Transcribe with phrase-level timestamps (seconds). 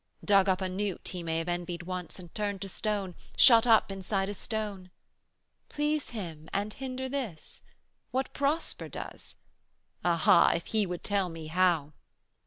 [0.25, 3.91] 'Dug up a newt He may have envied once And turned to stone, shut up
[3.91, 4.89] inside a stone.
[5.69, 7.61] 215 Please Him and hinder this?
[8.09, 9.35] What Prosper does?
[10.03, 11.93] Aha, if He would tell me how!